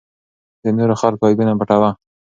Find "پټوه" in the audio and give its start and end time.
1.59-1.89